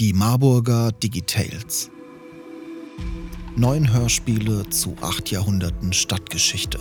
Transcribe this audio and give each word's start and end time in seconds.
Die 0.00 0.12
Marburger 0.12 0.90
Digitales. 0.90 1.88
Neun 3.54 3.92
Hörspiele 3.92 4.68
zu 4.68 4.96
acht 5.00 5.30
Jahrhunderten 5.30 5.92
Stadtgeschichte. 5.92 6.80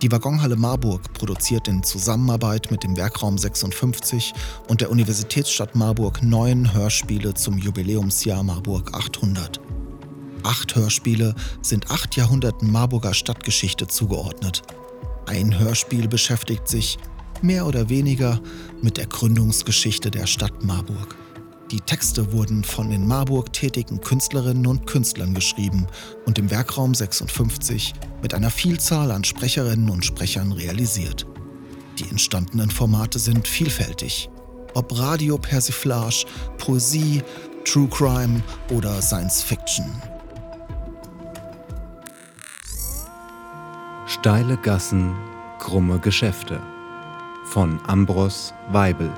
Die 0.00 0.10
Waggonhalle 0.10 0.56
Marburg 0.56 1.12
produziert 1.12 1.68
in 1.68 1.82
Zusammenarbeit 1.82 2.70
mit 2.70 2.84
dem 2.84 2.96
Werkraum 2.96 3.36
56 3.36 4.32
und 4.66 4.80
der 4.80 4.90
Universitätsstadt 4.90 5.74
Marburg 5.74 6.22
neun 6.22 6.72
Hörspiele 6.72 7.34
zum 7.34 7.58
Jubiläumsjahr 7.58 8.42
Marburg 8.42 8.94
800. 8.94 9.60
Acht 10.42 10.74
Hörspiele 10.74 11.34
sind 11.60 11.90
acht 11.90 12.16
Jahrhunderten 12.16 12.72
Marburger 12.72 13.12
Stadtgeschichte 13.12 13.88
zugeordnet. 13.88 14.62
Ein 15.26 15.58
Hörspiel 15.58 16.08
beschäftigt 16.08 16.66
sich, 16.66 16.96
mehr 17.42 17.66
oder 17.66 17.90
weniger, 17.90 18.40
mit 18.80 18.96
der 18.96 19.06
Gründungsgeschichte 19.06 20.10
der 20.10 20.26
Stadt 20.26 20.64
Marburg. 20.64 21.14
Die 21.72 21.80
Texte 21.80 22.34
wurden 22.34 22.64
von 22.64 22.92
in 22.92 23.08
Marburg 23.08 23.50
tätigen 23.54 24.02
Künstlerinnen 24.02 24.66
und 24.66 24.86
Künstlern 24.86 25.32
geschrieben 25.32 25.86
und 26.26 26.38
im 26.38 26.50
Werkraum 26.50 26.94
56 26.94 27.94
mit 28.20 28.34
einer 28.34 28.50
Vielzahl 28.50 29.10
an 29.10 29.24
Sprecherinnen 29.24 29.88
und 29.88 30.04
Sprechern 30.04 30.52
realisiert. 30.52 31.26
Die 31.98 32.10
entstandenen 32.10 32.70
Formate 32.70 33.18
sind 33.18 33.48
vielfältig. 33.48 34.28
Ob 34.74 34.98
Radio-Persiflage, 34.98 36.26
Poesie, 36.58 37.22
True 37.64 37.88
Crime 37.88 38.42
oder 38.70 39.00
Science 39.00 39.42
Fiction. 39.42 39.86
Steile 44.06 44.58
Gassen, 44.58 45.14
krumme 45.58 45.98
Geschäfte 46.00 46.60
von 47.46 47.80
Ambros 47.86 48.52
Weibel. 48.70 49.10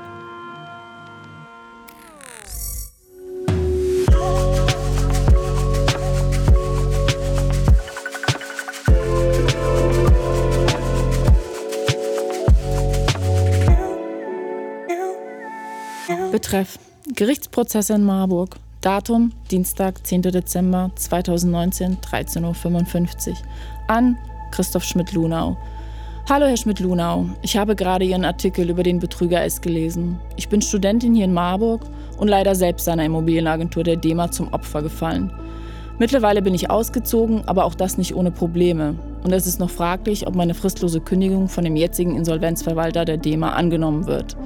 Betreff 16.45 16.78
Gerichtsprozess 17.16 17.88
in 17.88 18.04
Marburg. 18.04 18.56
Datum 18.82 19.32
Dienstag, 19.50 20.06
10. 20.06 20.20
Dezember 20.20 20.90
2019, 20.95 21.96
13.55 22.02 23.30
Uhr. 23.30 23.36
An 23.88 24.18
Christoph 24.51 24.84
Schmidt-Lunau. 24.84 25.56
Hallo, 26.28 26.45
Herr 26.45 26.59
Schmidt-Lunau. 26.59 27.30
Ich 27.40 27.56
habe 27.56 27.74
gerade 27.74 28.04
Ihren 28.04 28.26
Artikel 28.26 28.68
über 28.68 28.82
den 28.82 28.98
Betrüger 28.98 29.42
S 29.42 29.62
gelesen. 29.62 30.18
Ich 30.36 30.51
bin 30.51 30.60
Studentin 30.60 31.14
hier 31.14 31.24
in 31.24 31.32
Marburg 31.32 31.80
und 32.18 32.28
leider 32.28 32.54
selbst 32.54 32.86
einer 32.90 33.06
Immobilienagentur 33.06 33.82
der 33.82 33.96
DEMA 33.96 34.30
zum 34.30 34.52
Opfer 34.52 34.82
gefallen. 34.82 35.32
Mittlerweile 35.98 36.42
bin 36.42 36.52
ich 36.52 36.68
ausgezogen, 36.68 37.48
aber 37.48 37.64
auch 37.64 37.74
das 37.74 37.96
nicht 37.96 38.14
ohne 38.14 38.30
Probleme. 38.30 38.96
Und 39.23 39.32
es 39.32 39.46
ist 39.46 39.60
noch 39.60 39.70
fraglich, 39.70 40.26
ob 40.26 40.34
meine 40.34 40.52
fristlose 40.52 41.01
Kündigung 41.01 41.48
von 41.48 41.64
dem 41.64 41.74
jetzigen 41.74 42.14
Insolvenzverwalter 42.14 43.06
der 43.06 43.16
DEMA 43.16 43.54
angenommen 43.54 44.06
wird. 44.06 44.36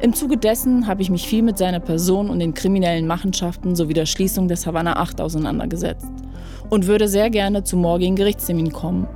Im 0.00 0.14
Zuge 0.14 0.36
dessen 0.36 0.86
habe 0.86 1.02
ich 1.02 1.10
mich 1.10 1.26
viel 1.26 1.42
mit 1.42 1.58
seiner 1.58 1.80
Person 1.80 2.30
und 2.30 2.38
den 2.38 2.54
kriminellen 2.54 3.08
Machenschaften 3.08 3.74
sowie 3.74 3.94
der 3.94 4.06
Schließung 4.06 4.46
des 4.46 4.64
Havanna 4.64 4.94
8 4.94 5.20
auseinandergesetzt 5.20 6.06
und 6.70 6.86
würde 6.86 7.08
sehr 7.08 7.30
gerne 7.30 7.64
zum 7.64 7.80
morgigen 7.80 8.14
Gerichtstermin 8.14 8.72
kommen. 8.72 9.08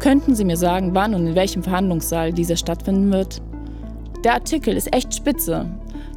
Könnten 0.00 0.34
Sie 0.34 0.44
mir 0.44 0.58
sagen, 0.58 0.94
wann 0.94 1.14
und 1.14 1.26
in 1.26 1.34
welchem 1.34 1.62
Verhandlungssaal 1.62 2.34
dieser 2.34 2.56
stattfinden 2.56 3.10
wird? 3.10 3.40
Der 4.22 4.34
Artikel 4.34 4.76
ist 4.76 4.94
echt 4.94 5.14
spitze. 5.14 5.66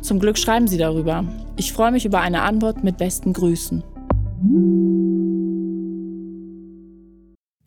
Zum 0.01 0.19
Glück 0.19 0.37
schreiben 0.37 0.67
Sie 0.67 0.77
darüber. 0.77 1.23
Ich 1.55 1.71
freue 1.71 1.91
mich 1.91 2.05
über 2.05 2.19
eine 2.19 2.41
Antwort 2.41 2.83
mit 2.83 2.97
besten 2.97 3.31
Grüßen. 3.31 3.81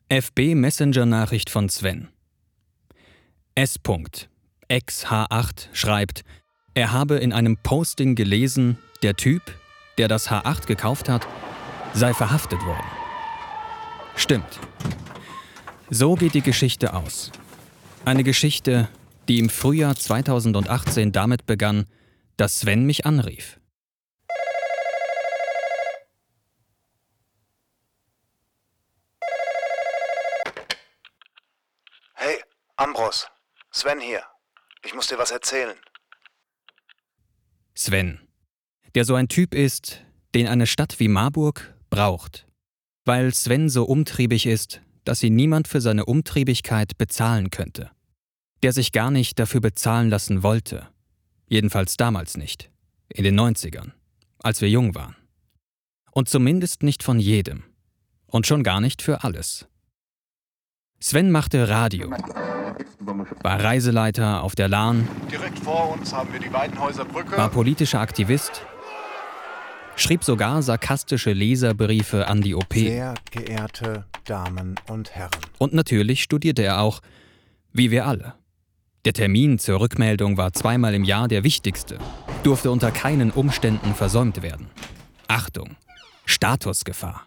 FB 0.08 0.54
Messenger 0.54 1.06
Nachricht 1.06 1.48
von 1.48 1.70
Sven. 1.70 2.08
S. 3.54 3.78
XH8 4.74 5.68
schreibt, 5.72 6.24
er 6.74 6.90
habe 6.90 7.18
in 7.18 7.32
einem 7.32 7.56
Posting 7.56 8.16
gelesen, 8.16 8.76
der 9.04 9.14
Typ, 9.14 9.42
der 9.98 10.08
das 10.08 10.30
H8 10.30 10.66
gekauft 10.66 11.08
hat, 11.08 11.28
sei 11.92 12.12
verhaftet 12.12 12.60
worden. 12.64 12.86
Stimmt. 14.16 14.58
So 15.90 16.16
geht 16.16 16.34
die 16.34 16.42
Geschichte 16.42 16.92
aus. 16.92 17.30
Eine 18.04 18.24
Geschichte, 18.24 18.88
die 19.28 19.38
im 19.38 19.48
Frühjahr 19.48 19.94
2018 19.94 21.12
damit 21.12 21.46
begann, 21.46 21.86
dass 22.36 22.58
Sven 22.58 22.84
mich 22.84 23.06
anrief. 23.06 23.60
Hey, 32.14 32.42
Ambros, 32.74 33.28
Sven 33.70 34.00
hier. 34.00 34.24
Ich 34.84 34.94
muss 34.94 35.06
dir 35.06 35.18
was 35.18 35.30
erzählen. 35.30 35.76
Sven, 37.74 38.20
der 38.94 39.04
so 39.04 39.14
ein 39.14 39.28
Typ 39.28 39.54
ist, 39.54 40.04
den 40.34 40.46
eine 40.46 40.66
Stadt 40.66 41.00
wie 41.00 41.08
Marburg 41.08 41.74
braucht. 41.90 42.46
Weil 43.04 43.34
Sven 43.34 43.68
so 43.68 43.84
umtriebig 43.84 44.46
ist, 44.46 44.80
dass 45.04 45.22
ihn 45.22 45.34
niemand 45.34 45.68
für 45.68 45.80
seine 45.80 46.06
Umtriebigkeit 46.06 46.96
bezahlen 46.96 47.50
könnte. 47.50 47.90
Der 48.62 48.72
sich 48.72 48.92
gar 48.92 49.10
nicht 49.10 49.38
dafür 49.38 49.60
bezahlen 49.60 50.08
lassen 50.08 50.42
wollte. 50.42 50.88
Jedenfalls 51.46 51.96
damals 51.96 52.36
nicht. 52.36 52.70
In 53.08 53.24
den 53.24 53.38
90ern, 53.38 53.92
als 54.38 54.60
wir 54.60 54.70
jung 54.70 54.94
waren. 54.94 55.16
Und 56.12 56.28
zumindest 56.28 56.82
nicht 56.82 57.02
von 57.02 57.18
jedem. 57.18 57.64
Und 58.26 58.46
schon 58.46 58.62
gar 58.62 58.80
nicht 58.80 59.02
für 59.02 59.24
alles. 59.24 59.66
Sven 61.00 61.30
machte 61.30 61.68
Radio 61.68 62.10
war 63.42 63.62
Reiseleiter 63.62 64.42
auf 64.42 64.54
der 64.54 64.68
Lahn, 64.68 65.08
Direkt 65.30 65.58
vor 65.58 65.92
uns 65.92 66.12
haben 66.12 66.32
wir 66.32 66.40
die 66.40 66.52
Weidenhäuser 66.52 67.04
Brücke. 67.04 67.36
war 67.36 67.48
politischer 67.48 68.00
Aktivist, 68.00 68.62
schrieb 69.96 70.24
sogar 70.24 70.62
sarkastische 70.62 71.32
Leserbriefe 71.32 72.26
an 72.26 72.40
die 72.40 72.54
OP. 72.54 72.74
Sehr 72.74 73.14
geehrte 73.30 74.04
Damen 74.24 74.76
und 74.88 75.14
Herren. 75.14 75.30
Und 75.58 75.74
natürlich 75.74 76.22
studierte 76.22 76.62
er 76.62 76.80
auch, 76.80 77.00
wie 77.72 77.90
wir 77.90 78.06
alle. 78.06 78.34
Der 79.04 79.12
Termin 79.12 79.58
zur 79.58 79.80
Rückmeldung 79.80 80.38
war 80.38 80.52
zweimal 80.54 80.94
im 80.94 81.04
Jahr 81.04 81.28
der 81.28 81.44
wichtigste, 81.44 81.98
durfte 82.42 82.70
unter 82.70 82.90
keinen 82.90 83.30
Umständen 83.30 83.94
versäumt 83.94 84.42
werden. 84.42 84.68
Achtung, 85.28 85.76
Statusgefahr. 86.24 87.26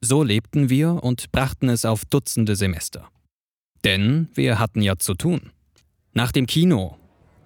So 0.00 0.22
lebten 0.22 0.70
wir 0.70 1.04
und 1.04 1.30
brachten 1.32 1.68
es 1.68 1.84
auf 1.84 2.06
Dutzende 2.06 2.56
Semester. 2.56 3.10
Denn 3.84 4.28
wir 4.34 4.58
hatten 4.58 4.82
ja 4.82 4.96
zu 4.96 5.14
tun. 5.14 5.52
Nach 6.12 6.32
dem 6.32 6.46
Kino 6.46 6.96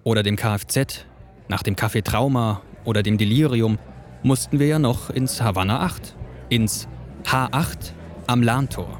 oder 0.03 0.23
dem 0.23 0.35
Kfz, 0.35 1.05
nach 1.47 1.63
dem 1.63 1.75
Café 1.75 2.03
Trauma 2.03 2.61
oder 2.83 3.03
dem 3.03 3.17
Delirium 3.17 3.79
mussten 4.23 4.59
wir 4.59 4.67
ja 4.67 4.79
noch 4.79 5.09
ins 5.09 5.41
Havanna 5.41 5.79
8, 5.81 6.15
ins 6.49 6.89
H8 7.23 7.93
am 8.27 8.43
Lahntor. 8.43 8.99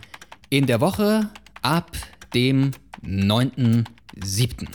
in 0.49 0.67
der 0.67 0.81
Woche 0.81 1.29
ab 1.61 1.91
dem 2.35 2.71
9.7. 3.03 4.69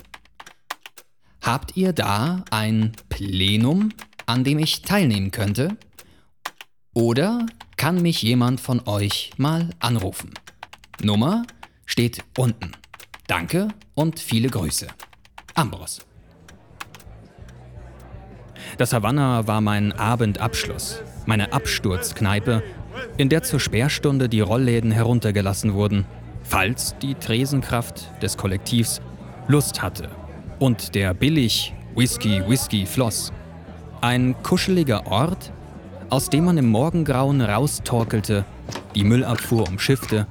Habt 1.42 1.78
ihr 1.78 1.94
da 1.94 2.44
ein 2.52 2.92
Plenum, 3.08 3.94
an 4.30 4.44
dem 4.44 4.60
ich 4.60 4.84
teilnehmen 4.84 5.32
könnte? 5.32 5.76
Oder 6.94 7.48
kann 7.78 8.00
mich 8.00 8.22
jemand 8.22 8.62
von 8.62 8.88
euch 8.88 9.32
mal 9.38 9.72
anrufen? 9.80 10.36
Nummer 11.02 11.46
steht 11.88 12.24
unten. 12.38 12.74
Danke 13.26 13.70
und 13.96 14.20
viele 14.20 14.50
Grüße. 14.50 14.86
Ambros. 15.56 16.06
Das 18.78 18.94
Havanna 18.94 19.48
war 19.48 19.62
mein 19.62 19.94
Abendabschluss, 19.94 21.02
meine 21.26 21.52
Absturzkneipe, 21.52 22.62
in 23.18 23.30
der 23.30 23.42
zur 23.42 23.60
Sperrstunde 23.60 24.30
die 24.30 24.42
Rollläden 24.42 24.92
heruntergelassen 24.92 25.74
wurden, 25.74 26.06
falls 26.44 26.96
die 27.02 27.16
Tresenkraft 27.16 28.22
des 28.22 28.38
Kollektivs 28.38 29.02
Lust 29.48 29.82
hatte 29.82 30.12
und 30.60 30.94
der 30.94 31.16
billig 31.16 31.74
Whisky 31.96 32.48
Whisky 32.48 32.86
floss. 32.86 33.34
Ein 34.02 34.42
kuscheliger 34.44 35.08
Ort, 35.08 35.52
aus 36.10 36.30
dem 36.30 36.46
man 36.46 36.58
im 36.58 36.70
Morgengrauen 36.70 37.42
raustorkelte, 37.42 38.46
die 38.96 39.04
Müllabfuhr 39.04 39.68
umschiffte 39.68 40.26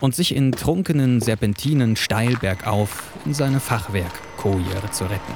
und 0.00 0.14
sich 0.14 0.34
in 0.34 0.52
trunkenen 0.52 1.20
Serpentinen 1.20 1.96
steil 1.96 2.36
bergauf 2.36 3.12
in 3.26 3.34
seine 3.34 3.60
Fachwerk-Koje 3.60 4.90
zu 4.92 5.04
retten. 5.04 5.34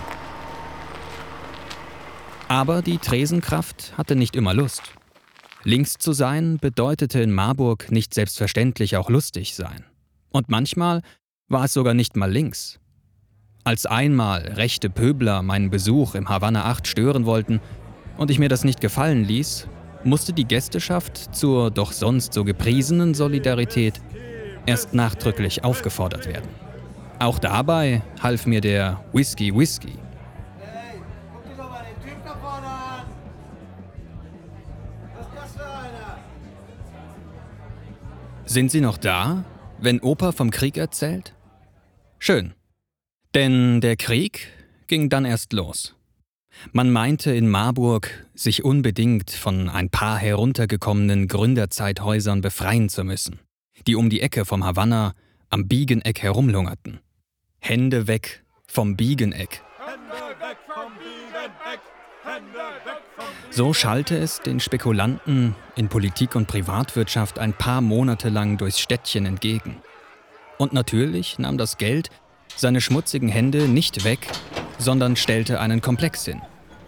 Aber 2.48 2.80
die 2.80 2.96
Tresenkraft 2.96 3.92
hatte 3.98 4.16
nicht 4.16 4.36
immer 4.36 4.54
Lust. 4.54 4.82
Links 5.62 5.98
zu 5.98 6.14
sein 6.14 6.56
bedeutete 6.58 7.20
in 7.20 7.32
Marburg 7.32 7.92
nicht 7.92 8.14
selbstverständlich 8.14 8.96
auch 8.96 9.10
lustig 9.10 9.54
sein. 9.54 9.84
Und 10.30 10.48
manchmal 10.48 11.02
war 11.48 11.64
es 11.64 11.74
sogar 11.74 11.92
nicht 11.92 12.16
mal 12.16 12.32
links. 12.32 12.78
Als 13.66 13.84
einmal 13.84 14.42
rechte 14.42 14.88
Pöbler 14.88 15.42
meinen 15.42 15.70
Besuch 15.70 16.14
im 16.14 16.28
Havanna 16.28 16.66
8 16.66 16.86
stören 16.86 17.26
wollten 17.26 17.60
und 18.16 18.30
ich 18.30 18.38
mir 18.38 18.48
das 18.48 18.62
nicht 18.62 18.80
gefallen 18.80 19.24
ließ, 19.24 19.66
musste 20.04 20.32
die 20.32 20.44
Gästeschaft 20.44 21.34
zur 21.34 21.72
doch 21.72 21.90
sonst 21.90 22.32
so 22.32 22.44
gepriesenen 22.44 23.12
Solidarität 23.12 24.00
erst 24.66 24.94
nachdrücklich 24.94 25.64
aufgefordert 25.64 26.26
werden. 26.28 26.48
Auch 27.18 27.40
dabei 27.40 28.02
half 28.22 28.46
mir 28.46 28.60
der 28.60 29.02
Whisky 29.12 29.52
Whisky. 29.52 29.94
Sind 38.44 38.70
Sie 38.70 38.80
noch 38.80 38.96
da, 38.96 39.42
wenn 39.80 39.98
Opa 39.98 40.30
vom 40.30 40.52
Krieg 40.52 40.76
erzählt? 40.76 41.34
Schön. 42.20 42.54
Denn 43.36 43.82
der 43.82 43.96
Krieg 43.96 44.48
ging 44.86 45.10
dann 45.10 45.26
erst 45.26 45.52
los. 45.52 45.94
Man 46.72 46.90
meinte 46.90 47.32
in 47.32 47.50
Marburg, 47.50 48.24
sich 48.34 48.64
unbedingt 48.64 49.30
von 49.30 49.68
ein 49.68 49.90
paar 49.90 50.16
heruntergekommenen 50.16 51.28
Gründerzeithäusern 51.28 52.40
befreien 52.40 52.88
zu 52.88 53.04
müssen, 53.04 53.40
die 53.86 53.94
um 53.94 54.08
die 54.08 54.22
Ecke 54.22 54.46
vom 54.46 54.64
Havanna 54.64 55.12
am 55.50 55.68
Biegeneck 55.68 56.22
herumlungerten. 56.22 57.00
Hände 57.58 58.06
weg 58.06 58.42
vom 58.66 58.96
Biegeneck. 58.96 59.60
So 63.50 63.74
schallte 63.74 64.16
es 64.16 64.40
den 64.40 64.60
Spekulanten 64.60 65.54
in 65.76 65.90
Politik 65.90 66.36
und 66.36 66.46
Privatwirtschaft 66.48 67.38
ein 67.38 67.52
paar 67.52 67.82
Monate 67.82 68.30
lang 68.30 68.56
durchs 68.56 68.80
Städtchen 68.80 69.26
entgegen. 69.26 69.82
Und 70.56 70.72
natürlich 70.72 71.38
nahm 71.38 71.58
das 71.58 71.76
Geld 71.76 72.08
seine 72.56 72.80
schmutzigen 72.80 73.28
Hände 73.28 73.68
nicht 73.68 74.04
weg, 74.04 74.26
sondern 74.78 75.16
stellte 75.16 75.60
einen 75.60 75.80
Komplex 75.80 76.24
hin, 76.24 76.40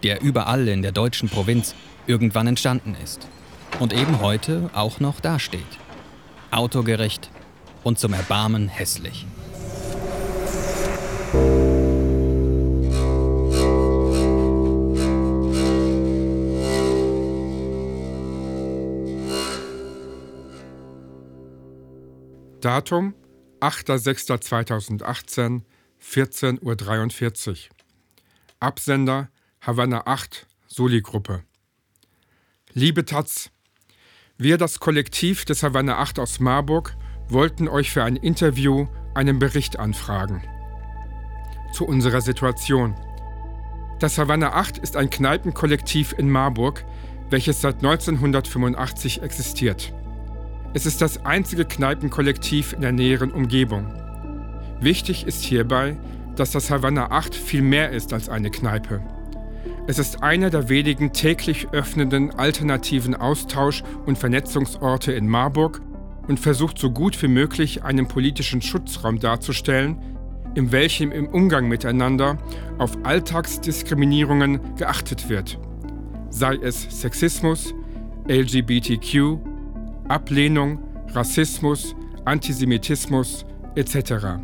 der 0.03 0.21
überall 0.21 0.67
in 0.67 0.81
der 0.81 0.91
deutschen 0.91 1.29
Provinz 1.29 1.75
irgendwann 2.07 2.47
entstanden 2.47 2.95
ist 3.03 3.27
und 3.79 3.93
eben 3.93 4.19
heute 4.19 4.69
auch 4.73 4.99
noch 4.99 5.19
dasteht. 5.19 5.61
Autogerecht 6.51 7.29
und 7.83 7.99
zum 7.99 8.13
Erbarmen 8.13 8.67
hässlich. 8.67 9.25
Datum 22.61 23.13
8.06.2018, 23.61 25.61
14.43 26.01 27.49
Uhr. 27.49 27.57
Absender 28.59 29.29
Havanna 29.61 30.03
8, 30.05 30.47
Soli-Gruppe. 30.67 31.43
Liebe 32.73 33.05
Taz, 33.05 33.51
wir, 34.37 34.57
das 34.57 34.79
Kollektiv 34.79 35.43
des 35.43 35.63
Havanna 35.63 35.97
8 35.97 36.19
aus 36.19 36.39
Marburg, 36.39 36.95
wollten 37.27 37.67
euch 37.67 37.91
für 37.91 38.03
ein 38.03 38.15
Interview 38.15 38.87
einen 39.13 39.39
Bericht 39.39 39.77
anfragen. 39.77 40.41
Zu 41.73 41.85
unserer 41.85 42.21
Situation. 42.21 42.95
Das 43.99 44.17
Havanna 44.17 44.53
8 44.53 44.77
ist 44.77 44.95
ein 44.95 45.09
Kneipenkollektiv 45.09 46.15
in 46.17 46.29
Marburg, 46.29 46.85
welches 47.29 47.59
seit 47.59 47.75
1985 47.75 49.21
existiert. 49.21 49.93
Es 50.71 50.85
ist 50.85 51.01
das 51.01 51.25
einzige 51.25 51.65
Kneipenkollektiv 51.65 52.73
in 52.73 52.81
der 52.81 52.91
näheren 52.91 53.31
Umgebung. 53.31 53.87
Wichtig 54.79 55.25
ist 55.25 55.43
hierbei, 55.43 55.97
dass 56.35 56.51
das 56.51 56.69
Havanna 56.69 57.09
8 57.09 57.33
viel 57.33 57.63
mehr 57.63 57.89
ist 57.89 58.13
als 58.13 58.29
eine 58.29 58.51
Kneipe. 58.51 59.01
Es 59.87 59.97
ist 59.97 60.21
einer 60.21 60.51
der 60.51 60.69
wenigen 60.69 61.11
täglich 61.11 61.69
öffnenden 61.71 62.35
alternativen 62.35 63.15
Austausch- 63.15 63.83
und 64.05 64.19
Vernetzungsorte 64.19 65.11
in 65.11 65.27
Marburg 65.27 65.81
und 66.27 66.39
versucht 66.39 66.77
so 66.77 66.91
gut 66.91 67.19
wie 67.23 67.27
möglich 67.27 67.83
einen 67.83 68.07
politischen 68.07 68.61
Schutzraum 68.61 69.19
darzustellen, 69.19 69.97
in 70.53 70.71
welchem 70.71 71.11
im 71.11 71.27
Umgang 71.29 71.67
miteinander 71.67 72.37
auf 72.77 72.95
Alltagsdiskriminierungen 73.03 74.75
geachtet 74.75 75.29
wird. 75.29 75.57
Sei 76.29 76.59
es 76.61 77.01
Sexismus, 77.01 77.73
LGBTQ, 78.27 79.48
Ablehnung, 80.09 80.79
Rassismus, 81.13 81.95
Antisemitismus 82.25 83.45
etc. 83.75 84.39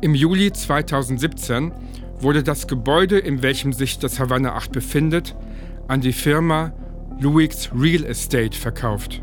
Im 0.00 0.14
Juli 0.14 0.52
2017 0.52 1.72
wurde 2.18 2.42
das 2.42 2.66
Gebäude, 2.66 3.18
in 3.18 3.42
welchem 3.42 3.72
sich 3.72 3.98
das 3.98 4.18
Havanna 4.18 4.54
8 4.54 4.72
befindet, 4.72 5.36
an 5.88 6.00
die 6.00 6.12
Firma 6.12 6.72
Louis 7.20 7.70
Real 7.74 8.04
Estate 8.04 8.56
verkauft. 8.56 9.22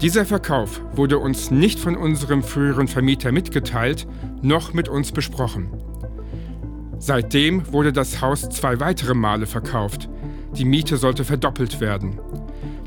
Dieser 0.00 0.24
Verkauf 0.24 0.80
wurde 0.92 1.18
uns 1.18 1.50
nicht 1.50 1.78
von 1.78 1.96
unserem 1.96 2.42
früheren 2.42 2.88
Vermieter 2.88 3.32
mitgeteilt, 3.32 4.06
noch 4.42 4.72
mit 4.72 4.88
uns 4.88 5.12
besprochen. 5.12 5.70
Seitdem 6.98 7.72
wurde 7.72 7.92
das 7.92 8.20
Haus 8.20 8.48
zwei 8.48 8.80
weitere 8.80 9.14
Male 9.14 9.46
verkauft. 9.46 10.08
Die 10.56 10.64
Miete 10.64 10.96
sollte 10.96 11.24
verdoppelt 11.24 11.80
werden. 11.80 12.20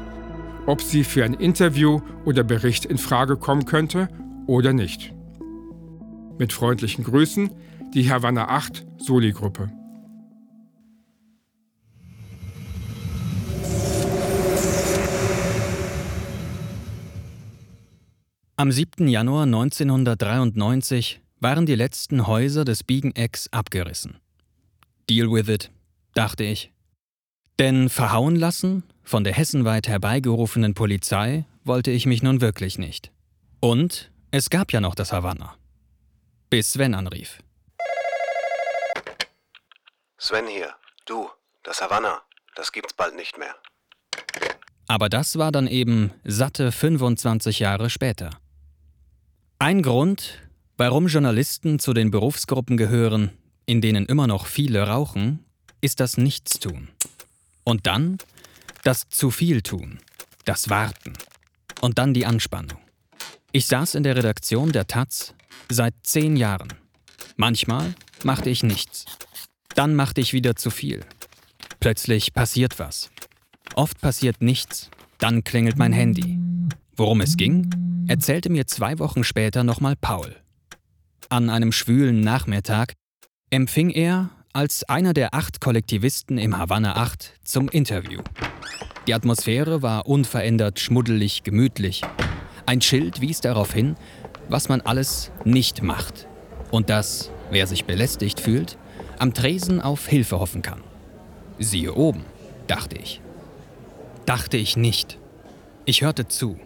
Ob 0.64 0.80
sie 0.80 1.04
für 1.04 1.22
ein 1.24 1.34
Interview 1.34 2.00
oder 2.24 2.44
Bericht 2.44 2.86
in 2.86 2.96
Frage 2.96 3.36
kommen 3.36 3.66
könnte 3.66 4.08
oder 4.46 4.72
nicht. 4.72 5.14
Mit 6.36 6.52
freundlichen 6.52 7.04
Grüßen, 7.04 7.50
die 7.94 8.10
Havanna 8.10 8.48
8 8.48 8.84
Soli-Gruppe. 8.98 9.70
Am 18.56 18.72
7. 18.72 19.06
Januar 19.06 19.44
1993 19.44 21.20
waren 21.38 21.66
die 21.66 21.76
letzten 21.76 22.26
Häuser 22.26 22.64
des 22.64 22.82
Beacon 22.82 23.12
X 23.16 23.48
abgerissen. 23.52 24.18
Deal 25.08 25.30
with 25.30 25.48
it, 25.48 25.70
dachte 26.14 26.42
ich. 26.42 26.72
Denn 27.60 27.88
verhauen 27.88 28.34
lassen, 28.34 28.82
von 29.04 29.22
der 29.22 29.34
hessenweit 29.34 29.86
herbeigerufenen 29.86 30.74
Polizei, 30.74 31.44
wollte 31.64 31.92
ich 31.92 32.06
mich 32.06 32.24
nun 32.24 32.40
wirklich 32.40 32.78
nicht. 32.78 33.12
Und 33.60 34.10
es 34.32 34.50
gab 34.50 34.72
ja 34.72 34.80
noch 34.80 34.96
das 34.96 35.12
Havanna. 35.12 35.54
Bis 36.54 36.70
Sven 36.70 36.94
anrief. 36.94 37.42
Sven 40.18 40.46
hier. 40.46 40.72
Du, 41.04 41.28
das 41.64 41.82
Havanna. 41.82 42.22
Das 42.54 42.70
gibt's 42.70 42.92
bald 42.92 43.16
nicht 43.16 43.36
mehr. 43.38 43.56
Aber 44.86 45.08
das 45.08 45.36
war 45.36 45.50
dann 45.50 45.66
eben 45.66 46.12
satte 46.22 46.70
25 46.70 47.58
Jahre 47.58 47.90
später. 47.90 48.30
Ein 49.58 49.82
Grund, 49.82 50.42
warum 50.76 51.08
Journalisten 51.08 51.80
zu 51.80 51.92
den 51.92 52.12
Berufsgruppen 52.12 52.76
gehören, 52.76 53.36
in 53.66 53.80
denen 53.80 54.06
immer 54.06 54.28
noch 54.28 54.46
viele 54.46 54.86
rauchen, 54.86 55.44
ist 55.80 55.98
das 55.98 56.18
Nichtstun. 56.18 56.88
Und 57.64 57.88
dann 57.88 58.18
das 58.84 59.08
zu 59.08 59.32
viel 59.32 59.62
tun, 59.62 59.98
das 60.44 60.70
Warten 60.70 61.14
und 61.80 61.98
dann 61.98 62.14
die 62.14 62.26
Anspannung. 62.26 62.78
Ich 63.50 63.66
saß 63.66 63.96
in 63.96 64.04
der 64.04 64.14
Redaktion 64.14 64.70
der 64.70 64.86
Taz 64.86 65.34
seit 65.70 65.94
zehn 66.02 66.36
Jahren. 66.36 66.68
Manchmal 67.36 67.94
machte 68.22 68.50
ich 68.50 68.62
nichts. 68.62 69.06
Dann 69.74 69.94
machte 69.94 70.20
ich 70.20 70.32
wieder 70.32 70.56
zu 70.56 70.70
viel. 70.70 71.04
Plötzlich 71.80 72.32
passiert 72.32 72.78
was. 72.78 73.10
Oft 73.74 74.00
passiert 74.00 74.40
nichts. 74.40 74.90
Dann 75.18 75.44
klingelt 75.44 75.76
mein 75.76 75.92
Handy. 75.92 76.38
Worum 76.96 77.20
es 77.20 77.36
ging, 77.36 78.04
erzählte 78.08 78.50
mir 78.50 78.66
zwei 78.66 78.98
Wochen 78.98 79.24
später 79.24 79.64
nochmal 79.64 79.96
Paul. 79.96 80.36
An 81.28 81.50
einem 81.50 81.72
schwülen 81.72 82.20
Nachmittag 82.20 82.94
empfing 83.50 83.90
er 83.90 84.30
als 84.52 84.84
einer 84.84 85.12
der 85.12 85.34
acht 85.34 85.60
Kollektivisten 85.60 86.38
im 86.38 86.56
Havanna 86.56 86.94
8 86.96 87.40
zum 87.42 87.68
Interview. 87.68 88.22
Die 89.06 89.14
Atmosphäre 89.14 89.82
war 89.82 90.06
unverändert 90.06 90.78
schmuddelig, 90.78 91.42
gemütlich. 91.42 92.02
Ein 92.64 92.80
Schild 92.80 93.20
wies 93.20 93.40
darauf 93.40 93.72
hin, 93.74 93.96
was 94.48 94.68
man 94.68 94.80
alles 94.80 95.30
nicht 95.44 95.82
macht. 95.82 96.26
Und 96.70 96.90
dass, 96.90 97.30
wer 97.50 97.66
sich 97.66 97.84
belästigt 97.84 98.40
fühlt, 98.40 98.78
am 99.18 99.34
Tresen 99.34 99.80
auf 99.80 100.06
Hilfe 100.06 100.40
hoffen 100.40 100.62
kann. 100.62 100.82
Siehe 101.58 101.94
oben, 101.94 102.24
dachte 102.66 102.96
ich. 102.96 103.20
Dachte 104.26 104.56
ich 104.56 104.76
nicht. 104.76 105.18
Ich 105.84 106.02
hörte 106.02 106.28
zu. 106.28 106.58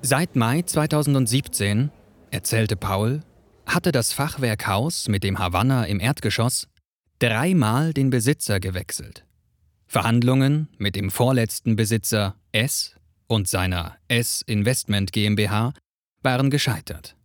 Seit 0.00 0.36
Mai 0.36 0.62
2017, 0.62 1.90
erzählte 2.30 2.76
Paul, 2.76 3.20
hatte 3.66 3.92
das 3.92 4.12
Fachwerkhaus 4.12 5.08
mit 5.08 5.22
dem 5.24 5.38
Havanna 5.38 5.84
im 5.84 6.00
Erdgeschoss 6.00 6.68
dreimal 7.18 7.92
den 7.92 8.10
Besitzer 8.10 8.58
gewechselt. 8.58 9.24
Verhandlungen 9.86 10.68
mit 10.78 10.96
dem 10.96 11.10
vorletzten 11.10 11.76
Besitzer 11.76 12.34
S 12.50 12.96
und 13.28 13.46
seiner 13.46 13.96
S 14.08 14.42
Investment 14.46 15.12
GmbH 15.12 15.72
waren 16.22 16.50
gescheitert. 16.50 17.16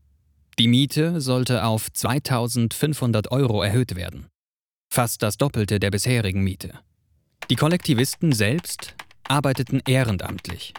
Die 0.59 0.67
Miete 0.67 1.21
sollte 1.21 1.63
auf 1.63 1.91
2500 1.91 3.31
Euro 3.31 3.61
erhöht 3.61 3.95
werden. 3.95 4.27
Fast 4.89 5.21
das 5.21 5.37
Doppelte 5.37 5.79
der 5.79 5.91
bisherigen 5.91 6.43
Miete. 6.43 6.79
Die 7.49 7.55
Kollektivisten 7.55 8.33
selbst 8.33 8.95
arbeiteten 9.27 9.81
ehrenamtlich. 9.87 10.73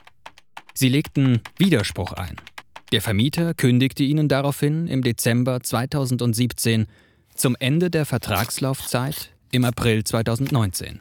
Sie 0.74 0.88
legten 0.88 1.40
Widerspruch 1.58 2.12
ein. 2.12 2.36
Der 2.92 3.02
Vermieter 3.02 3.54
kündigte 3.54 4.02
ihnen 4.02 4.28
daraufhin 4.28 4.86
im 4.88 5.02
Dezember 5.02 5.62
2017 5.62 6.86
zum 7.34 7.56
Ende 7.60 7.90
der 7.90 8.06
Vertragslaufzeit 8.06 9.32
im 9.52 9.64
April 9.64 10.04
2019. 10.04 11.00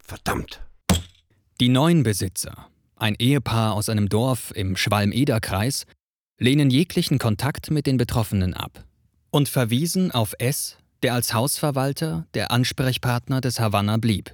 Verdammt. 0.00 0.60
Die 1.60 1.68
neuen 1.68 2.02
Besitzer, 2.02 2.68
ein 2.96 3.14
Ehepaar 3.18 3.74
aus 3.74 3.88
einem 3.88 4.08
Dorf 4.08 4.52
im 4.54 4.76
Schwalm-Eder-Kreis, 4.76 5.84
lehnen 6.38 6.70
jeglichen 6.70 7.18
Kontakt 7.18 7.70
mit 7.70 7.86
den 7.86 7.96
Betroffenen 7.96 8.54
ab 8.54 8.84
und 9.30 9.48
verwiesen 9.48 10.10
auf 10.10 10.34
S, 10.38 10.78
der 11.02 11.14
als 11.14 11.34
Hausverwalter 11.34 12.26
der 12.34 12.50
Ansprechpartner 12.50 13.40
des 13.40 13.60
Havanna 13.60 13.98
blieb. 13.98 14.32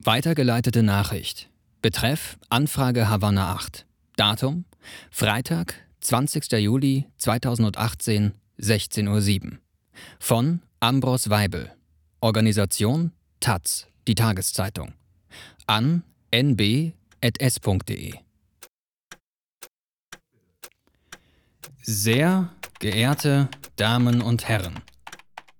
Weitergeleitete 0.00 0.82
Nachricht. 0.82 1.50
Betreff 1.82 2.38
Anfrage 2.48 3.08
Havanna 3.08 3.52
8. 3.52 3.86
Datum 4.16 4.64
Freitag, 5.10 5.74
20. 6.00 6.50
Juli 6.52 7.06
2018, 7.18 8.32
16.07 8.58 9.52
Uhr. 9.52 9.58
Von 10.18 10.60
Ambros 10.80 11.30
Weibel. 11.30 11.72
Organisation 12.20 13.12
Taz, 13.40 13.86
die 14.06 14.14
Tageszeitung. 14.14 14.92
An 15.66 16.02
nb.s.de. 16.30 18.14
Sehr 21.82 22.50
geehrte 22.80 23.48
Damen 23.76 24.20
und 24.20 24.48
Herren, 24.48 24.80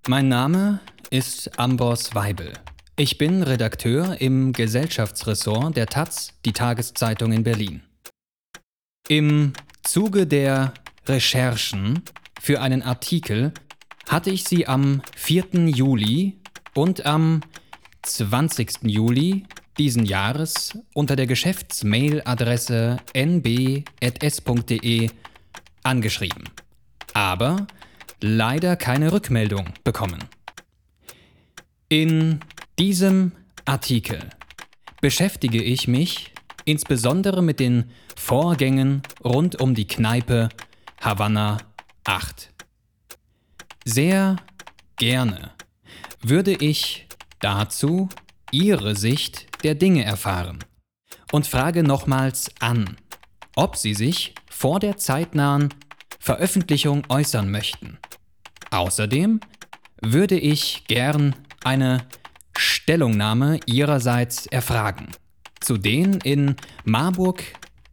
mein 0.07 0.27
Name 0.27 0.79
ist 1.09 1.57
Ambros 1.57 2.13
Weibel. 2.13 2.53
Ich 2.97 3.17
bin 3.17 3.43
Redakteur 3.43 4.19
im 4.19 4.53
Gesellschaftsressort 4.53 5.75
der 5.77 5.87
Taz, 5.87 6.33
die 6.45 6.51
Tageszeitung 6.51 7.31
in 7.31 7.43
Berlin. 7.43 7.81
Im 9.07 9.53
Zuge 9.83 10.27
der 10.27 10.73
Recherchen 11.07 12.03
für 12.39 12.61
einen 12.61 12.83
Artikel 12.83 13.53
hatte 14.07 14.29
ich 14.29 14.43
Sie 14.43 14.67
am 14.67 15.01
4. 15.15 15.67
Juli 15.67 16.37
und 16.73 17.05
am 17.05 17.41
20. 18.03 18.83
Juli 18.83 19.45
diesen 19.77 20.05
Jahres 20.05 20.77
unter 20.93 21.15
der 21.15 21.27
Geschäftsmailadresse 21.27 22.97
nb.s.de 23.13 25.09
angeschrieben, 25.83 26.43
aber 27.13 27.67
leider 28.21 28.75
keine 28.75 29.11
Rückmeldung 29.11 29.73
bekommen. 29.83 30.19
In 31.87 32.41
diesem 32.77 33.31
Artikel 33.65 34.19
beschäftige 35.01 35.63
ich 35.63 35.87
mich 35.87 36.33
insbesondere 36.65 37.41
mit 37.41 37.59
den 37.59 37.89
Vorgängen 38.15 39.01
rund 39.23 39.59
um 39.59 39.73
die 39.73 39.87
Kneipe 39.87 40.49
Havanna 41.01 41.57
8. 42.03 42.51
Sehr 43.91 44.35
gerne 44.97 45.49
würde 46.21 46.53
ich 46.53 47.07
dazu 47.39 48.07
Ihre 48.51 48.95
Sicht 48.95 49.47
der 49.63 49.73
Dinge 49.73 50.03
erfahren 50.03 50.59
und 51.31 51.47
frage 51.47 51.81
nochmals 51.81 52.51
an, 52.59 52.97
ob 53.55 53.77
Sie 53.77 53.95
sich 53.95 54.35
vor 54.47 54.79
der 54.79 54.97
zeitnahen 54.97 55.73
Veröffentlichung 56.19 57.01
äußern 57.09 57.49
möchten. 57.49 57.97
Außerdem 58.69 59.39
würde 60.03 60.37
ich 60.37 60.83
gern 60.85 61.33
eine 61.63 62.05
Stellungnahme 62.55 63.59
ihrerseits 63.65 64.45
erfragen 64.45 65.07
zu 65.61 65.77
den 65.77 66.19
in 66.19 66.55
Marburg 66.83 67.41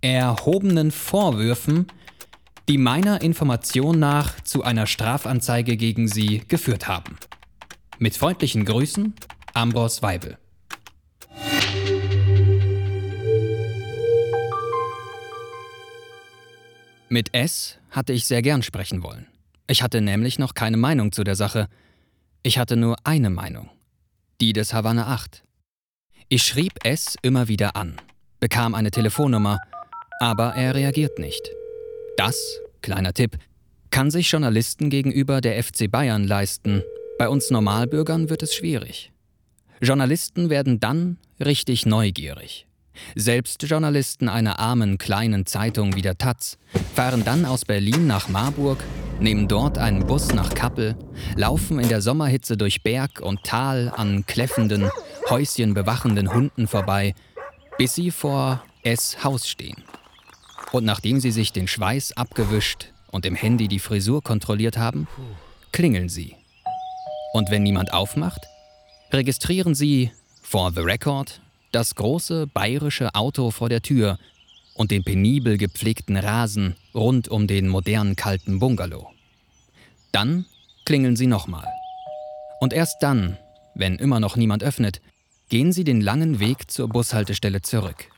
erhobenen 0.03 0.91
Vorwürfen, 0.91 1.87
die 2.69 2.79
meiner 2.79 3.23
Information 3.23 3.99
nach 3.99 4.41
zu 4.43 4.63
einer 4.63 4.87
Strafanzeige 4.87 5.77
gegen 5.77 6.09
sie 6.09 6.43
geführt 6.49 6.89
haben. 6.89 7.17
Mit 7.99 8.17
freundlichen 8.17 8.65
Grüßen, 8.65 9.15
Ambros 9.55 10.03
Weibel. 10.03 10.39
Mit 17.09 17.33
S 17.33 17.79
hatte 17.91 18.13
ich 18.13 18.25
sehr 18.25 18.43
gern 18.43 18.63
sprechen 18.63 19.03
wollen. 19.03 19.27
Ich 19.69 19.83
hatte 19.83 20.01
nämlich 20.01 20.39
noch 20.39 20.55
keine 20.55 20.77
Meinung 20.77 21.13
zu 21.13 21.25
der 21.25 21.37
Sache. 21.37 21.69
Ich 22.43 22.59
hatte 22.59 22.77
nur 22.77 22.97
eine 23.05 23.31
Meinung 23.31 23.71
die 24.41 24.53
des 24.53 24.75
Havanna 24.75 25.07
8. 25.07 25.45
Ich 26.29 26.43
schrieb 26.43 26.73
S 26.85 27.17
immer 27.23 27.49
wieder 27.49 27.77
an, 27.77 27.97
bekam 28.41 28.75
eine 28.75 28.91
Telefonnummer, 28.91 29.59
aber 30.21 30.55
er 30.55 30.75
reagiert 30.75 31.19
nicht. 31.19 31.56
Das, 32.17 32.61
kleiner 32.83 33.13
Tipp, 33.13 33.37
kann 33.91 34.11
sich 34.11 34.31
Journalisten 34.31 34.91
gegenüber 34.91 35.41
der 35.41 35.63
FC 35.63 35.91
Bayern 35.91 36.25
leisten. 36.25 36.83
Bei 37.19 37.29
uns 37.29 37.51
Normalbürgern 37.51 38.31
wird 38.31 38.43
es 38.43 38.55
schwierig. 38.55 39.13
Journalisten 39.81 40.49
werden 40.49 40.81
dann 40.81 41.19
richtig 41.39 41.85
neugierig. 41.85 42.67
Selbst 43.15 43.63
Journalisten 43.63 44.31
einer 44.31 44.59
armen 44.59 44.97
kleinen 44.97 45.45
Zeitung 45.45 45.95
wie 45.97 46.03
der 46.03 46.17
Taz 46.17 46.57
fahren 46.95 47.25
dann 47.25 47.45
aus 47.45 47.67
Berlin 47.67 48.07
nach 48.07 48.31
Marburg, 48.31 48.79
nehmen 49.21 49.49
dort 49.49 49.77
einen 49.77 50.07
Bus 50.07 50.33
nach 50.33 50.55
Kappel, 50.55 50.97
laufen 51.37 51.79
in 51.79 51.91
der 51.91 52.01
Sommerhitze 52.01 52.57
durch 52.57 52.83
Berg 52.83 53.21
und 53.21 53.45
Tal 53.45 53.93
an 53.95 54.25
kläffenden, 54.25 54.91
Häuschen 55.29 55.75
bewachenden 55.75 56.33
Hunden 56.33 56.67
vorbei, 56.67 57.15
bis 57.77 57.95
sie 57.95 58.11
vor 58.11 58.65
S 58.83 59.23
Haus 59.23 59.47
stehen. 59.47 59.77
Und 60.73 60.85
nachdem 60.85 61.21
sie 61.21 61.31
sich 61.31 61.53
den 61.53 61.69
Schweiß 61.69 62.17
abgewischt 62.17 62.93
und 63.11 63.27
im 63.27 63.35
Handy 63.35 63.69
die 63.69 63.79
Frisur 63.79 64.23
kontrolliert 64.23 64.77
haben, 64.77 65.07
klingeln 65.73 66.09
sie. 66.09 66.35
Und 67.33 67.51
wenn 67.51 67.63
niemand 67.63 67.93
aufmacht, 67.93 68.47
registrieren 69.13 69.75
sie, 69.75 70.11
for 70.43 70.73
the 70.73 70.81
record, 70.81 71.41
das 71.73 71.95
große 71.95 72.47
bayerische 72.47 73.15
Auto 73.15 73.51
vor 73.51 73.69
der 73.69 73.83
Tür 73.83 74.19
und 74.75 74.91
den 74.91 75.05
penibel 75.05 75.59
gepflegten 75.59 76.17
Rasen 76.17 76.77
rund 76.95 77.29
um 77.29 77.47
den 77.47 77.69
modernen 77.69 78.17
kalten 78.17 78.59
Bungalow. 78.59 79.11
Dann 80.13 80.47
klingeln 80.85 81.17
sie 81.17 81.27
nochmal. 81.27 81.67
Und 82.61 82.73
erst 82.73 83.03
dann, 83.03 83.37
wenn 83.75 83.97
immer 83.97 84.21
noch 84.21 84.37
niemand 84.37 84.63
öffnet, 84.63 85.01
gehen 85.49 85.73
sie 85.73 85.85
den 85.85 86.01
langen 86.01 86.41
Weg 86.41 86.71
zur 86.71 86.89
Bushaltestelle 86.89 87.63
zurück. 87.63 88.09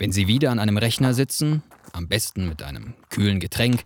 Wenn 0.00 0.12
sie 0.12 0.26
wieder 0.26 0.50
an 0.50 0.58
einem 0.58 0.78
Rechner 0.78 1.12
sitzen, 1.12 1.62
am 1.92 2.08
besten 2.08 2.48
mit 2.48 2.62
einem 2.62 2.94
kühlen 3.10 3.38
Getränk, 3.38 3.82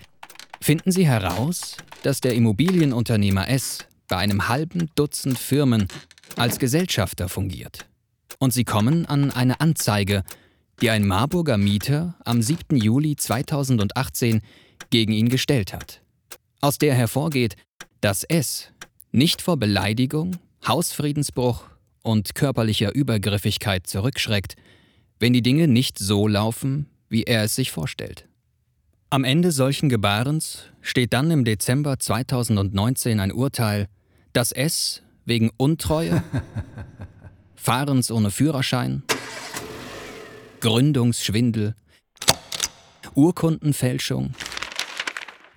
finden 0.61 0.92
sie 0.92 1.09
heraus, 1.09 1.76
dass 2.04 2.21
der 2.21 2.35
Immobilienunternehmer 2.35 3.49
S 3.49 3.80
bei 4.06 4.18
einem 4.18 4.47
halben 4.47 4.90
Dutzend 4.94 5.40
Firmen 5.40 5.88
als 6.37 6.61
Gesellschafter 6.61 7.28
fungiert. 7.28 7.88
Und 8.38 8.52
sie 8.52 8.62
kommen 8.62 9.06
an 9.06 9.33
eine 9.33 9.61
Anzeige, 9.61 10.23
die 10.80 10.90
ein 10.90 11.04
Marburger 11.04 11.59
Mieter 11.59 12.14
am 12.25 12.42
7. 12.42 12.76
Juli 12.76 13.16
2018 13.16 14.40
gegen 14.90 15.12
ihn 15.12 15.28
gestellt 15.28 15.73
hat, 15.73 16.00
aus 16.61 16.78
der 16.78 16.94
hervorgeht, 16.94 17.56
dass 18.00 18.23
S 18.23 18.71
nicht 19.11 19.42
vor 19.42 19.56
Beleidigung, 19.56 20.37
Hausfriedensbruch 20.64 21.64
und 22.02 22.37
körperlicher 22.37 22.94
Übergriffigkeit 22.94 23.88
zurückschreckt, 23.88 24.54
wenn 25.25 25.33
die 25.33 25.40
Dinge 25.40 25.69
nicht 25.69 25.99
so 25.99 26.28
laufen, 26.28 26.85
wie 27.09 27.23
er 27.23 27.45
es 27.45 27.54
sich 27.54 27.71
vorstellt. 27.71 28.28
Am 29.09 29.25
Ende 29.25 29.52
solchen 29.52 29.88
Gebarens 29.88 30.64
steht 30.83 31.14
dann 31.14 31.31
im 31.31 31.47
Dezember 31.47 31.99
2019 31.99 33.19
ein 33.21 33.33
Urteil, 33.33 33.88
dass 34.35 34.52
S 34.52 35.00
wegen 35.25 35.50
Untreue, 35.57 36.23
Fahrens 37.57 38.11
ohne 38.11 38.31
Führerschein, 38.31 39.02
Gründungsschwindel, 40.61 41.75
Urkundenfälschung 43.14 44.35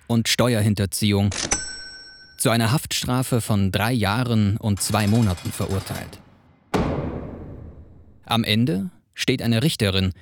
und 0.06 0.28
Steuerhinterziehung 0.28 1.28
zu 2.38 2.48
einer 2.48 2.72
Haftstrafe 2.72 3.42
von 3.42 3.70
drei 3.70 3.92
Jahren 3.92 4.56
und 4.56 4.80
zwei 4.80 5.06
Monaten 5.06 5.52
verurteilt. 5.52 6.20
Am 8.24 8.44
Ende 8.44 8.88
steht 9.18 9.42
eine 9.42 9.62
Richterin, 9.62 10.12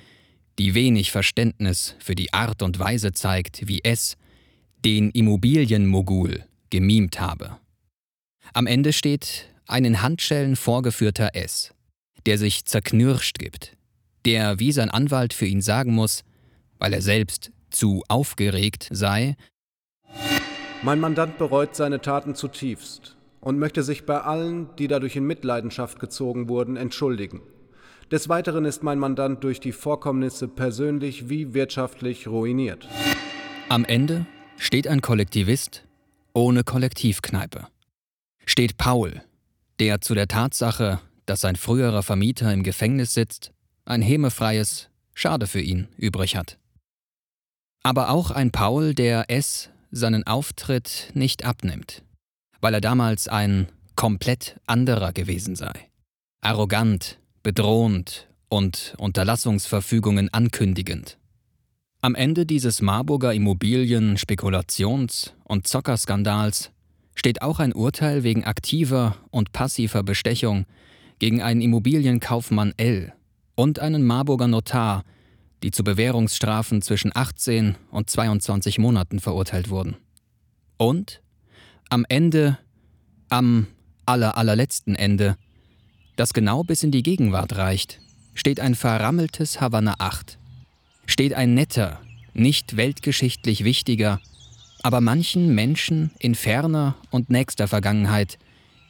die 0.57 0.73
wenig 0.73 1.11
Verständnis 1.11 1.95
für 1.99 2.15
die 2.15 2.33
Art 2.33 2.63
und 2.63 2.79
Weise 2.79 3.13
zeigt, 3.13 3.67
wie 3.67 3.81
es 3.83 4.17
den 4.83 5.11
Immobilienmogul 5.11 6.43
gemimt 6.71 7.19
habe. 7.19 7.57
Am 8.53 8.65
Ende 8.65 8.93
steht 8.93 9.53
ein 9.67 9.85
in 9.85 10.01
Handschellen 10.01 10.55
vorgeführter 10.55 11.35
S, 11.35 11.73
der 12.25 12.37
sich 12.37 12.65
zerknirscht 12.65 13.37
gibt, 13.37 13.77
der 14.25 14.59
wie 14.59 14.71
sein 14.71 14.89
Anwalt 14.89 15.33
für 15.33 15.45
ihn 15.45 15.61
sagen 15.61 15.93
muss, 15.93 16.23
weil 16.79 16.93
er 16.93 17.01
selbst 17.01 17.51
zu 17.69 18.03
aufgeregt 18.07 18.87
sei. 18.91 19.35
Mein 20.81 20.99
Mandant 20.99 21.37
bereut 21.37 21.75
seine 21.75 22.01
Taten 22.01 22.33
zutiefst 22.33 23.15
und 23.41 23.59
möchte 23.59 23.83
sich 23.83 24.05
bei 24.05 24.21
allen, 24.21 24.69
die 24.77 24.87
dadurch 24.87 25.15
in 25.15 25.25
Mitleidenschaft 25.25 25.99
gezogen 25.99 26.49
wurden, 26.49 26.77
entschuldigen. 26.77 27.41
Des 28.11 28.29
Weiteren 28.29 28.63
ist 28.63 28.83
mein 28.83 28.99
Mandant 28.99 29.43
durch 29.43 29.59
die 29.59 29.73
Vorkommnisse 29.73 30.47
persönlich 30.47 31.27
wie 31.27 31.53
wirtschaftlich 31.53 32.27
ruiniert. 32.27 32.87
Am 33.67 33.83
Ende 33.83 34.25
steht 34.57 34.87
ein 34.87 35.01
Kollektivist 35.01 35.83
ohne 36.33 36.63
Kollektivkneipe. 36.63 37.67
Steht 38.45 38.77
Paul, 38.77 39.21
der 39.79 39.99
zu 39.99 40.13
der 40.13 40.29
Tatsache, 40.29 41.01
dass 41.25 41.41
sein 41.41 41.57
früherer 41.57 42.01
Vermieter 42.01 42.53
im 42.53 42.63
Gefängnis 42.63 43.13
sitzt, 43.13 43.51
ein 43.83 44.01
hämefreies 44.01 44.89
Schade 45.13 45.47
für 45.47 45.59
ihn 45.59 45.89
übrig 45.97 46.37
hat. 46.37 46.57
Aber 47.83 48.09
auch 48.09 48.31
ein 48.31 48.51
Paul, 48.51 48.93
der 48.93 49.25
es 49.27 49.69
seinen 49.91 50.25
Auftritt 50.25 51.11
nicht 51.13 51.43
abnimmt, 51.43 52.03
weil 52.61 52.73
er 52.73 52.81
damals 52.81 53.27
ein 53.27 53.67
komplett 53.95 54.57
anderer 54.65 55.11
gewesen 55.11 55.55
sei. 55.55 55.73
Arrogant, 56.39 57.19
bedrohend 57.47 58.27
und 58.49 58.93
Unterlassungsverfügungen 58.97 60.27
ankündigend. 60.33 61.17
Am 62.01 62.13
Ende 62.13 62.45
dieses 62.45 62.81
Marburger 62.81 63.33
Immobilien-, 63.33 64.17
Spekulations- 64.17 65.31
und 65.45 65.65
Zockerskandals 65.65 66.71
steht 67.15 67.41
auch 67.41 67.61
ein 67.61 67.71
Urteil 67.71 68.23
wegen 68.23 68.43
aktiver 68.43 69.15
und 69.31 69.53
passiver 69.53 70.03
Bestechung 70.03 70.65
gegen 71.19 71.41
einen 71.41 71.61
Immobilienkaufmann 71.61 72.73
L 72.75 73.13
und 73.55 73.79
einen 73.79 74.03
Marburger 74.05 74.49
Notar, 74.49 75.05
die 75.63 75.71
zu 75.71 75.85
Bewährungsstrafen 75.85 76.81
zwischen 76.81 77.15
18 77.15 77.77
und 77.91 78.09
22 78.09 78.77
Monaten 78.77 79.21
verurteilt 79.21 79.69
wurden. 79.69 79.95
Und 80.75 81.21
am 81.87 82.05
Ende, 82.09 82.57
am 83.29 83.67
aller 84.05 84.35
allerletzten 84.35 84.95
Ende, 84.95 85.37
das 86.17 86.33
genau 86.33 86.63
bis 86.63 86.83
in 86.83 86.91
die 86.91 87.03
Gegenwart 87.03 87.55
reicht, 87.55 87.99
steht 88.33 88.59
ein 88.59 88.75
verrammeltes 88.75 89.61
Havanna 89.61 89.95
8. 89.99 90.37
Steht 91.05 91.33
ein 91.33 91.53
netter, 91.53 92.01
nicht 92.33 92.75
weltgeschichtlich 92.75 93.63
wichtiger, 93.63 94.19
aber 94.83 94.99
manchen 94.99 95.55
Menschen 95.55 96.11
in 96.19 96.35
ferner 96.35 96.95
und 97.11 97.29
nächster 97.29 97.67
Vergangenheit 97.67 98.37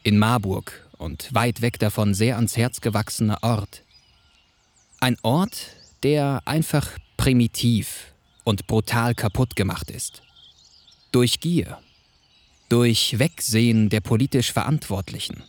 in 0.02 0.18
Marburg 0.18 0.88
und 0.96 1.32
weit 1.32 1.60
weg 1.60 1.78
davon 1.78 2.14
sehr 2.14 2.36
ans 2.36 2.56
Herz 2.56 2.80
gewachsener 2.80 3.38
Ort, 3.42 3.84
ein 5.00 5.16
Ort, 5.22 5.76
der 6.02 6.42
einfach 6.44 6.88
primitiv 7.16 8.12
und 8.42 8.66
brutal 8.66 9.14
kaputt 9.14 9.54
gemacht 9.54 9.90
ist. 9.90 10.22
Durch 11.12 11.40
Gier, 11.40 11.78
durch 12.68 13.18
Wegsehen 13.18 13.90
der 13.90 14.00
politisch 14.00 14.52
Verantwortlichen, 14.52 15.42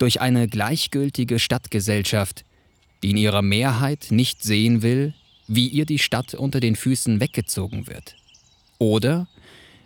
durch 0.00 0.20
eine 0.20 0.48
gleichgültige 0.48 1.38
Stadtgesellschaft, 1.38 2.44
die 3.02 3.10
in 3.10 3.16
ihrer 3.16 3.42
Mehrheit 3.42 4.06
nicht 4.10 4.42
sehen 4.42 4.82
will, 4.82 5.14
wie 5.46 5.68
ihr 5.68 5.84
die 5.84 5.98
Stadt 5.98 6.34
unter 6.34 6.58
den 6.58 6.74
Füßen 6.74 7.20
weggezogen 7.20 7.86
wird. 7.86 8.16
Oder, 8.78 9.28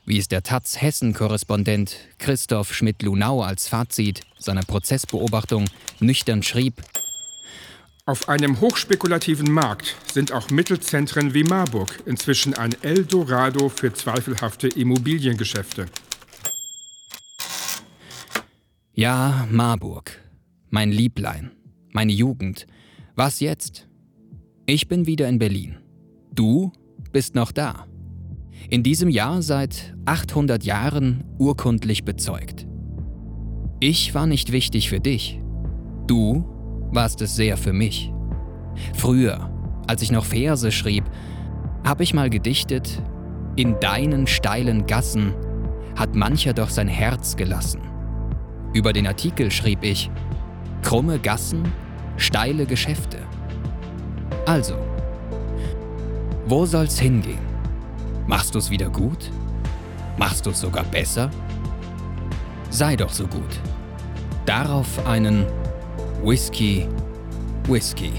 wie 0.07 0.19
es 0.19 0.29
der 0.29 0.43
Taz 0.43 0.81
Hessen-Korrespondent 0.81 1.97
Christoph 2.19 2.73
Schmidt-Lunau 2.73 3.43
als 3.43 3.67
Fazit 3.67 4.21
seiner 4.39 4.63
Prozessbeobachtung 4.63 5.69
nüchtern 6.01 6.43
schrieb, 6.43 6.83
auf 8.07 8.29
einem 8.29 8.61
hochspekulativen 8.61 9.51
Markt 9.51 9.97
sind 10.13 10.31
auch 10.31 10.51
Mittelzentren 10.51 11.33
wie 11.33 11.43
Marburg 11.43 12.03
inzwischen 12.05 12.53
ein 12.53 12.77
Eldorado 12.83 13.71
für 13.71 13.95
zweifelhafte 13.95 14.69
Immobiliengeschäfte. 14.69 15.87
Ja, 18.97 19.49
Marburg, 19.51 20.21
mein 20.71 20.93
Lieblein, 20.93 21.51
meine 21.91 22.13
Jugend. 22.13 22.69
Was 23.17 23.41
jetzt? 23.41 23.89
Ich 24.67 24.87
bin 24.87 25.09
wieder 25.09 25.29
in 25.29 25.41
Berlin. 25.41 25.79
Du 26.33 26.71
bist 27.11 27.35
noch 27.35 27.51
da. 27.51 27.89
In 28.71 28.85
diesem 28.85 29.09
Jahr 29.09 29.43
seit 29.43 29.97
800 30.05 30.63
Jahren 30.63 31.25
urkundlich 31.39 32.05
bezeugt. 32.05 32.69
Ich 33.81 34.15
war 34.15 34.29
nicht 34.29 34.53
wichtig 34.53 34.91
für 34.91 35.01
dich. 35.01 35.41
Du 36.07 36.45
warst 36.93 37.21
es 37.21 37.35
sehr 37.35 37.57
für 37.57 37.73
mich. 37.73 38.13
Früher, 38.95 39.51
als 39.89 40.03
ich 40.03 40.13
noch 40.13 40.25
Verse 40.25 40.71
schrieb, 40.71 41.03
habe 41.85 42.05
ich 42.05 42.15
mal 42.15 42.31
gedichtet, 42.31 43.03
in 43.57 43.81
deinen 43.81 44.29
steilen 44.29 44.87
Gassen 44.87 45.35
hat 45.97 46.15
mancher 46.15 46.53
doch 46.53 46.71
sein 46.71 46.87
Herz 46.87 47.35
gelassen. 47.35 47.81
Über 48.75 48.93
den 48.93 49.07
Artikel 49.07 49.53
schrieb 49.53 49.85
ich, 49.85 50.11
krumme 50.83 51.21
Gassen, 51.21 51.73
steile 52.17 52.67
Geschäfte. 52.67 53.19
Also, 54.47 54.75
wo 56.47 56.67
soll's 56.67 56.99
hingehen? 56.99 57.39
Machst 58.27 58.53
du's 58.55 58.71
wieder 58.71 58.91
gut? 58.91 59.31
Machst 60.19 60.45
du's 60.45 60.61
sogar 60.61 60.83
besser? 60.85 61.31
Sei 62.69 62.97
doch 62.97 63.11
so 63.11 63.29
gut. 63.29 63.61
Darauf 64.45 65.07
einen 65.07 65.47
Whisky, 66.25 66.89
Whisky. 67.69 68.13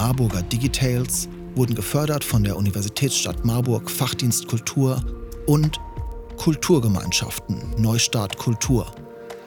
Marburger 0.00 0.40
Digitales 0.40 1.28
wurden 1.56 1.74
gefördert 1.74 2.24
von 2.24 2.42
der 2.42 2.56
Universitätsstadt 2.56 3.44
Marburg 3.44 3.90
Fachdienst 3.90 4.48
Kultur 4.48 5.04
und 5.46 5.78
Kulturgemeinschaften 6.38 7.74
Neustart 7.76 8.38
Kultur. 8.38 8.90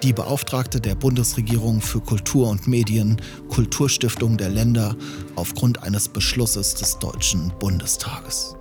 Die 0.04 0.14
Beauftragte 0.14 0.80
der 0.80 0.94
Bundesregierung 0.94 1.82
für 1.82 2.02
Kultur 2.02 2.50
und 2.50 2.68
Medien, 2.68 3.20
Kulturstiftung 3.50 4.38
der 4.38 4.50
Länder 4.50 4.96
aufgrund 5.36 5.82
eines 5.82 6.08
Beschlusses 6.08 6.76
des 6.76 7.00
Deutschen 7.00 7.52
Bundestages. 7.58 8.56